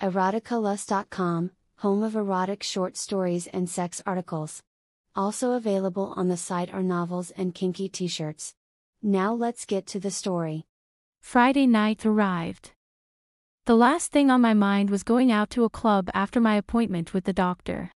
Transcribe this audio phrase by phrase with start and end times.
[0.00, 4.62] Eroticalust.com, home of erotic short stories and sex articles.
[5.14, 8.54] Also available on the site are novels and kinky t shirts.
[9.02, 10.64] Now let's get to the story.
[11.20, 12.72] Friday night arrived.
[13.66, 17.12] The last thing on my mind was going out to a club after my appointment
[17.12, 17.90] with the doctor.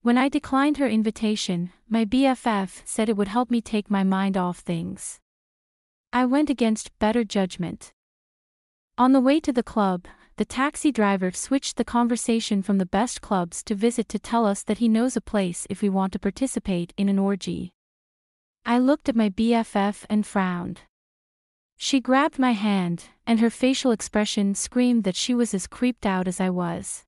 [0.00, 4.38] When I declined her invitation, my BFF said it would help me take my mind
[4.38, 5.20] off things.
[6.14, 7.92] I went against better judgment.
[8.96, 10.06] On the way to the club,
[10.40, 14.62] the taxi driver switched the conversation from the best clubs to visit to tell us
[14.62, 17.74] that he knows a place if we want to participate in an orgy.
[18.64, 20.80] I looked at my BFF and frowned.
[21.76, 26.26] She grabbed my hand, and her facial expression screamed that she was as creeped out
[26.26, 27.04] as I was.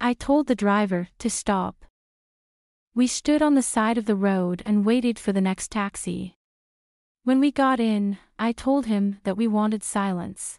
[0.00, 1.84] I told the driver to stop.
[2.92, 6.34] We stood on the side of the road and waited for the next taxi.
[7.22, 10.58] When we got in, I told him that we wanted silence.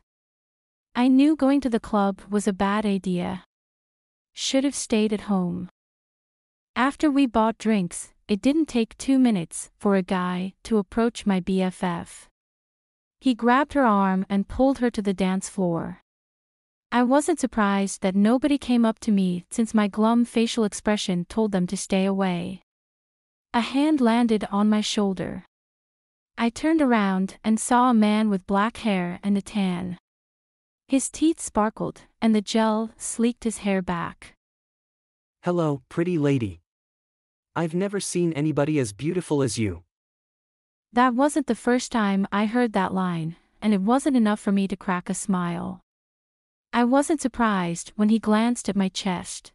[0.95, 3.45] I knew going to the club was a bad idea.
[4.33, 5.69] Should have stayed at home.
[6.75, 11.41] After we bought drinks, it didn't take two minutes for a guy to approach my
[11.41, 12.27] BFF.
[13.19, 16.03] He grabbed her arm and pulled her to the dance floor.
[16.91, 21.51] I wasn't surprised that nobody came up to me since my glum facial expression told
[21.51, 22.61] them to stay away.
[23.51, 25.45] A hand landed on my shoulder.
[26.37, 29.97] I turned around and saw a man with black hair and a tan.
[30.93, 34.35] His teeth sparkled, and the gel sleeked his hair back.
[35.41, 36.61] Hello, pretty lady.
[37.55, 39.85] I've never seen anybody as beautiful as you.
[40.91, 44.67] That wasn't the first time I heard that line, and it wasn't enough for me
[44.67, 45.81] to crack a smile.
[46.71, 49.51] I wasn't surprised when he glanced at my chest.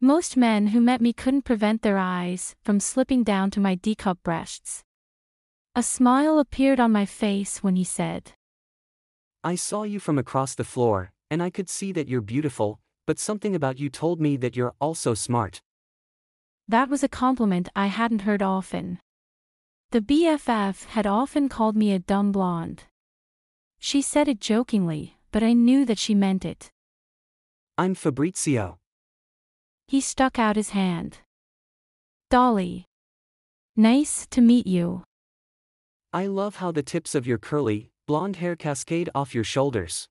[0.00, 4.20] Most men who met me couldn't prevent their eyes from slipping down to my D-cup
[4.22, 4.82] breasts.
[5.74, 8.32] A smile appeared on my face when he said,
[9.44, 13.18] I saw you from across the floor, and I could see that you're beautiful, but
[13.18, 15.60] something about you told me that you're also smart.
[16.66, 18.98] That was a compliment I hadn't heard often.
[19.90, 22.84] The BFF had often called me a dumb blonde.
[23.78, 26.70] She said it jokingly, but I knew that she meant it.
[27.78, 28.78] I'm Fabrizio.
[29.86, 31.18] He stuck out his hand.
[32.28, 32.86] Dolly.
[33.76, 35.04] Nice to meet you.
[36.12, 40.08] I love how the tips of your curly, blonde hair cascade off your shoulders.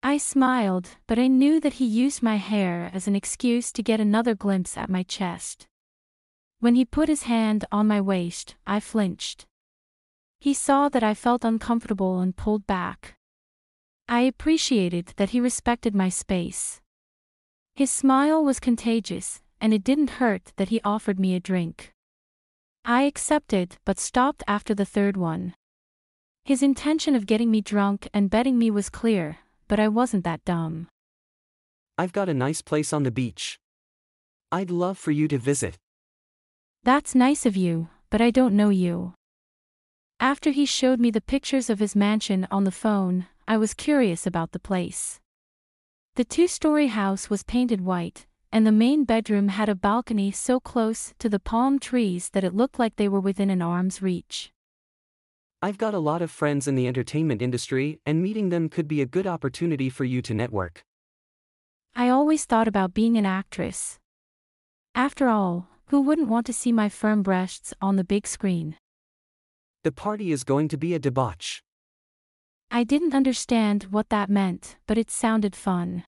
[0.00, 3.98] I smiled, but I knew that he used my hair as an excuse to get
[3.98, 5.66] another glimpse at my chest.
[6.60, 9.44] When he put his hand on my waist, I flinched.
[10.38, 13.16] He saw that I felt uncomfortable and pulled back.
[14.08, 16.80] I appreciated that he respected my space.
[17.74, 21.92] His smile was contagious, and it didn't hurt that he offered me a drink.
[22.84, 25.54] I accepted but stopped after the third one.
[26.46, 30.44] His intention of getting me drunk and betting me was clear, but I wasn't that
[30.44, 30.88] dumb.
[31.96, 33.58] I've got a nice place on the beach.
[34.52, 35.78] I'd love for you to visit.
[36.82, 39.14] That's nice of you, but I don't know you.
[40.20, 44.26] After he showed me the pictures of his mansion on the phone, I was curious
[44.26, 45.20] about the place.
[46.16, 50.60] The two story house was painted white, and the main bedroom had a balcony so
[50.60, 54.52] close to the palm trees that it looked like they were within an arm's reach.
[55.64, 59.00] I've got a lot of friends in the entertainment industry, and meeting them could be
[59.00, 60.84] a good opportunity for you to network.
[61.96, 63.98] I always thought about being an actress.
[64.94, 68.76] After all, who wouldn't want to see my firm breasts on the big screen?
[69.84, 71.62] The party is going to be a debauch.
[72.70, 76.04] I didn't understand what that meant, but it sounded fun.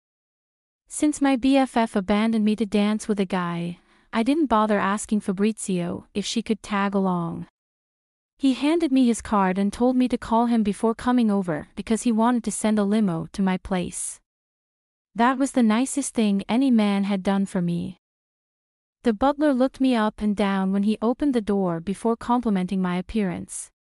[0.87, 3.79] Since my BFF abandoned me to dance with a guy,
[4.13, 7.47] I didn't bother asking Fabrizio if she could tag along.
[8.39, 12.03] He handed me his card and told me to call him before coming over because
[12.03, 14.21] he wanted to send a limo to my place.
[15.15, 17.99] That was the nicest thing any man had done for me.
[19.05, 22.97] The butler looked me up and down when he opened the door before complimenting my
[22.97, 23.71] appearance.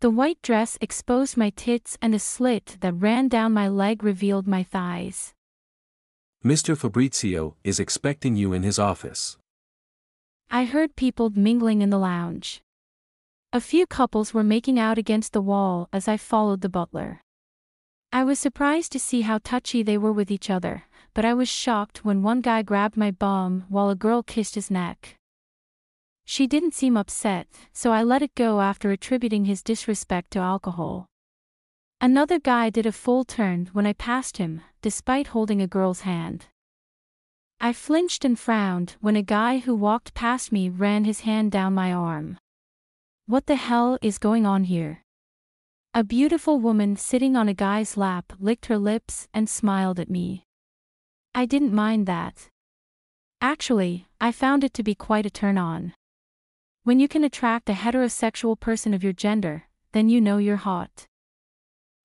[0.00, 4.46] The white dress exposed my tits and a slit that ran down my leg revealed
[4.46, 5.34] my thighs.
[6.44, 6.76] Mr.
[6.76, 9.38] Fabrizio is expecting you in his office.
[10.50, 12.63] I heard people mingling in the lounge.
[13.54, 17.20] A few couples were making out against the wall as I followed the butler.
[18.12, 20.82] I was surprised to see how touchy they were with each other,
[21.14, 24.72] but I was shocked when one guy grabbed my bum while a girl kissed his
[24.72, 25.14] neck.
[26.24, 31.06] She didn't seem upset, so I let it go after attributing his disrespect to alcohol.
[32.00, 36.46] Another guy did a full turn when I passed him, despite holding a girl's hand.
[37.60, 41.72] I flinched and frowned when a guy who walked past me ran his hand down
[41.72, 42.38] my arm.
[43.26, 45.02] What the hell is going on here?
[45.94, 50.44] A beautiful woman sitting on a guy's lap licked her lips and smiled at me.
[51.34, 52.50] I didn't mind that.
[53.40, 55.94] Actually, I found it to be quite a turn on.
[56.82, 61.06] When you can attract a heterosexual person of your gender, then you know you're hot.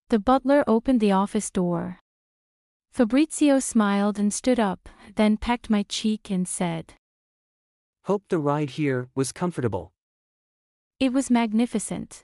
[0.08, 2.00] The butler opened the office door.
[2.94, 6.94] Fabrizio smiled and stood up, then pecked my cheek and said,
[8.06, 9.92] Hope the ride here was comfortable.
[11.00, 12.24] It was magnificent.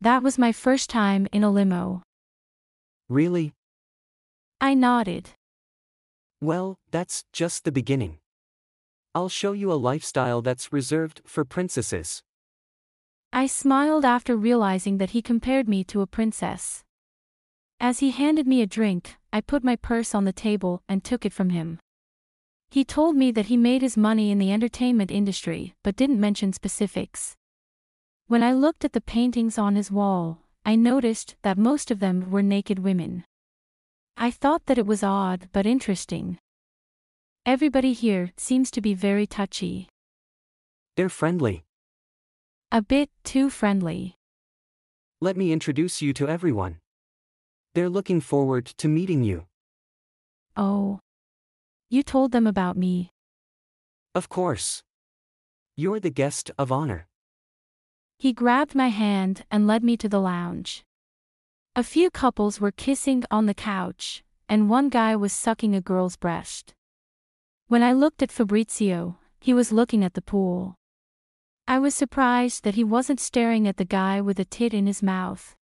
[0.00, 2.02] That was my first time in a limo.
[3.10, 3.52] Really?
[4.58, 5.30] I nodded.
[6.40, 8.20] Well, that's just the beginning.
[9.14, 12.22] I'll show you a lifestyle that's reserved for princesses.
[13.34, 16.84] I smiled after realizing that he compared me to a princess.
[17.80, 21.26] As he handed me a drink, I put my purse on the table and took
[21.26, 21.78] it from him.
[22.70, 26.54] He told me that he made his money in the entertainment industry but didn't mention
[26.54, 27.36] specifics.
[28.26, 32.30] When I looked at the paintings on his wall, I noticed that most of them
[32.30, 33.24] were naked women.
[34.16, 36.38] I thought that it was odd but interesting.
[37.44, 39.88] Everybody here seems to be very touchy.
[40.96, 41.64] They're friendly.
[42.72, 44.16] A bit too friendly.
[45.20, 46.78] Let me introduce you to everyone.
[47.74, 49.44] They're looking forward to meeting you.
[50.56, 51.00] Oh.
[51.90, 53.12] You told them about me.
[54.14, 54.82] Of course.
[55.76, 57.06] You're the guest of honor.
[58.18, 60.84] He grabbed my hand and led me to the lounge.
[61.76, 66.16] A few couples were kissing on the couch, and one guy was sucking a girl's
[66.16, 66.74] breast.
[67.66, 70.76] When I looked at Fabrizio, he was looking at the pool.
[71.66, 75.02] I was surprised that he wasn't staring at the guy with a tit in his
[75.02, 75.56] mouth.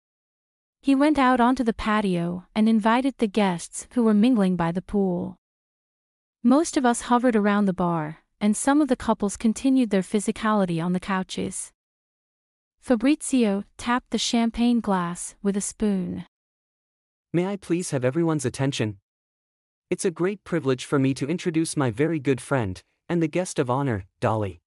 [0.82, 4.82] He went out onto the patio and invited the guests who were mingling by the
[4.82, 5.36] pool.
[6.42, 10.82] Most of us hovered around the bar, and some of the couples continued their physicality
[10.82, 11.70] on the couches.
[12.80, 16.24] Fabrizio tapped the champagne glass with a spoon.
[17.32, 18.96] May I please have everyone's attention?
[19.90, 23.58] It's a great privilege for me to introduce my very good friend, and the guest
[23.58, 24.60] of honor, Dolly.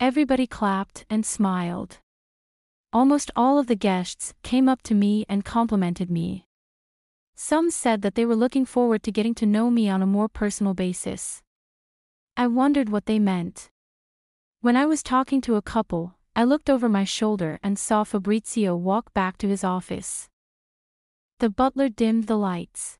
[0.00, 1.98] Everybody clapped and smiled.
[2.92, 6.46] Almost all of the guests came up to me and complimented me.
[7.34, 10.28] Some said that they were looking forward to getting to know me on a more
[10.28, 11.42] personal basis.
[12.36, 13.70] I wondered what they meant.
[14.60, 18.74] When I was talking to a couple, I looked over my shoulder and saw Fabrizio
[18.74, 20.28] walk back to his office.
[21.40, 22.96] The butler dimmed the lights.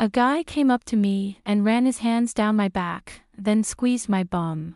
[0.00, 4.08] A guy came up to me and ran his hands down my back, then squeezed
[4.08, 4.74] my bum.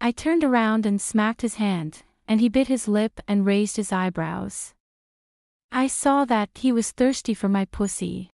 [0.00, 3.92] I turned around and smacked his hand, and he bit his lip and raised his
[3.92, 4.74] eyebrows.
[5.70, 8.30] I saw that he was thirsty for my pussy.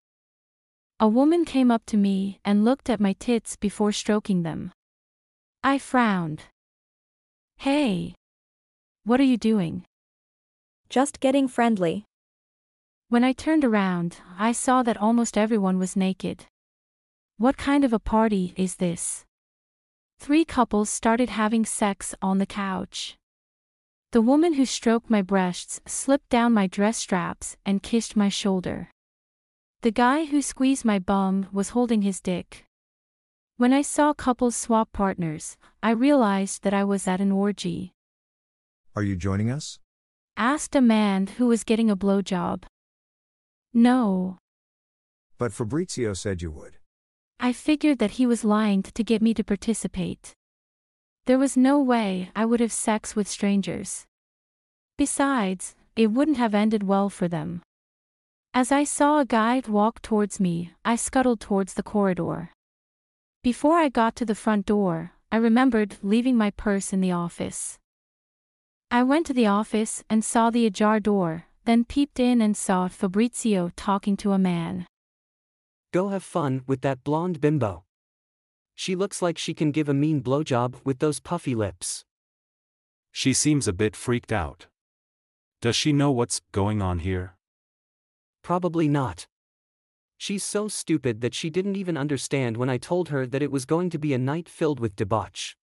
[0.99, 4.71] A woman came up to me and looked at my tits before stroking them.
[5.63, 6.43] I frowned.
[7.57, 8.16] Hey!
[9.07, 9.85] What are you doing?
[10.89, 12.03] Just getting friendly.
[13.07, 16.47] When I turned around, I saw that almost everyone was naked.
[17.37, 19.23] What kind of a party is this?
[20.19, 23.15] Three couples started having sex on the couch.
[24.11, 28.89] The woman who stroked my breasts slipped down my dress straps and kissed my shoulder.
[29.83, 32.65] The guy who squeezed my bum was holding his dick.
[33.55, 37.93] When I saw couples swap partners, I realized that I was at an orgy.
[38.97, 39.77] Are you joining us?
[40.37, 42.63] Asked a man who was getting a blowjob.
[43.71, 44.39] No.
[45.37, 46.77] But Fabrizio said you would.
[47.39, 50.33] I figured that he was lying to get me to participate.
[51.27, 54.07] There was no way I would have sex with strangers.
[54.97, 57.61] Besides, it wouldn't have ended well for them.
[58.51, 62.49] As I saw a guy walk towards me, I scuttled towards the corridor.
[63.43, 67.77] Before I got to the front door, I remembered leaving my purse in the office.
[68.89, 72.87] I went to the office and saw the ajar door, then peeped in and saw
[72.87, 74.87] Fabrizio talking to a man.
[75.91, 77.83] Go have fun with that blonde bimbo.
[78.75, 82.05] She looks like she can give a mean blowjob with those puffy lips.
[83.11, 84.67] She seems a bit freaked out.
[85.59, 87.35] Does she know what's going on here?
[88.41, 89.27] Probably not.
[90.17, 93.65] She's so stupid that she didn't even understand when I told her that it was
[93.65, 95.57] going to be a night filled with debauch.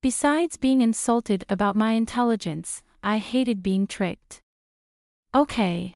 [0.00, 4.40] Besides being insulted about my intelligence, I hated being tricked.
[5.34, 5.92] Okay.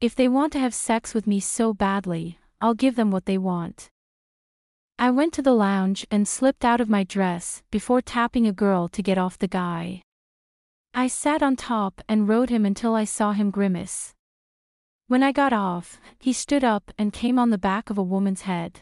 [0.00, 3.38] If they want to have sex with me so badly, I'll give them what they
[3.38, 3.88] want.
[4.98, 8.88] I went to the lounge and slipped out of my dress before tapping a girl
[8.88, 10.02] to get off the guy.
[10.92, 14.12] I sat on top and rode him until I saw him grimace.
[15.06, 18.42] When I got off, he stood up and came on the back of a woman's
[18.42, 18.80] head.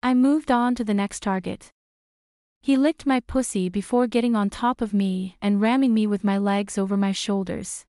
[0.00, 1.72] I moved on to the next target.
[2.66, 6.36] He licked my pussy before getting on top of me and ramming me with my
[6.36, 7.86] legs over my shoulders.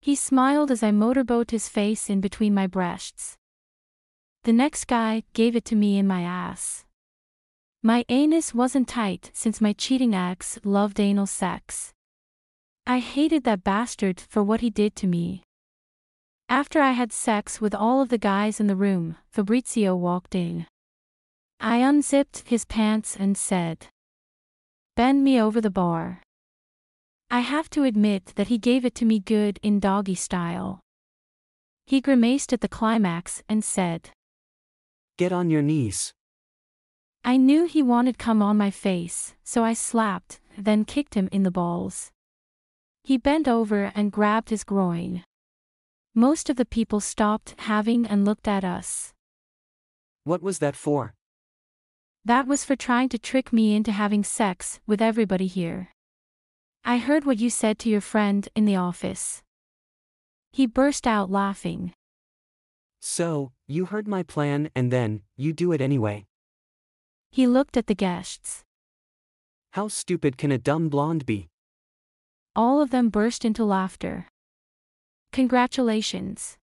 [0.00, 3.36] He smiled as I motorboat his face in between my breasts.
[4.44, 6.84] The next guy gave it to me in my ass.
[7.82, 11.92] My anus wasn't tight since my cheating ex loved anal sex.
[12.86, 15.42] I hated that bastard for what he did to me.
[16.48, 20.68] After I had sex with all of the guys in the room, Fabrizio walked in.
[21.62, 23.88] I unzipped his pants and said,
[24.96, 26.22] Bend me over the bar.
[27.30, 30.80] I have to admit that he gave it to me good in doggy style.
[31.84, 34.10] He grimaced at the climax and said,
[35.18, 36.14] Get on your knees.
[37.24, 41.42] I knew he wanted come on my face, so I slapped, then kicked him in
[41.42, 42.10] the balls.
[43.04, 45.24] He bent over and grabbed his groin.
[46.14, 49.12] Most of the people stopped having and looked at us.
[50.24, 51.14] What was that for?
[52.24, 55.88] That was for trying to trick me into having sex with everybody here.
[56.84, 59.42] I heard what you said to your friend in the office.
[60.52, 61.92] He burst out laughing.
[63.00, 66.26] So, you heard my plan and then, you do it anyway.
[67.30, 68.64] He looked at the guests.
[69.72, 71.48] How stupid can a dumb blonde be?
[72.54, 74.26] All of them burst into laughter.
[75.32, 76.58] Congratulations.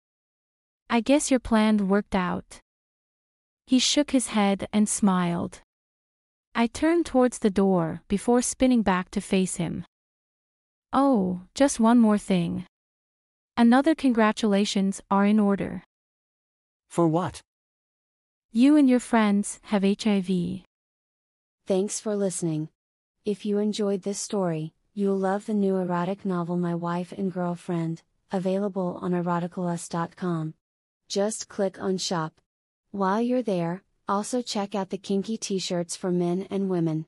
[0.90, 2.60] I guess your plan worked out.
[3.68, 5.60] He shook his head and smiled.
[6.56, 9.84] I turned towards the door before spinning back to face him.
[10.94, 12.66] Oh, just one more thing.
[13.58, 15.84] Another congratulations are in order.
[16.90, 17.42] For what?
[18.54, 20.64] You and your friends have HIV.
[21.66, 22.70] Thanks for listening.
[23.26, 28.02] If you enjoyed this story, you'll love the new erotic novel My Wife and Girlfriend,
[28.32, 30.54] available on eroticalust.com.
[31.10, 32.40] Just click on shop.
[32.98, 37.06] While you're there, also check out the kinky t-shirts for men and women.